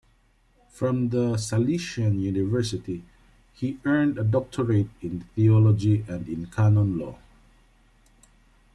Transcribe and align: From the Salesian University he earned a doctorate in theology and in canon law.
From 0.71 1.09
the 1.09 1.35
Salesian 1.37 2.19
University 2.19 3.03
he 3.53 3.77
earned 3.85 4.17
a 4.17 4.23
doctorate 4.23 4.89
in 4.99 5.19
theology 5.35 6.03
and 6.07 6.27
in 6.27 6.47
canon 6.47 6.97
law. 6.97 7.19